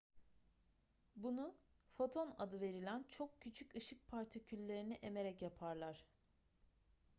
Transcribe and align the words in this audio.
bunu 1.15 1.55
foton 1.91 2.35
adı 2.39 2.61
verilen 2.61 3.03
çok 3.09 3.41
küçük 3.41 3.75
ışık 3.75 4.07
partiküllerini 4.07 4.93
emerek 4.93 5.41
yaparlar 5.41 6.05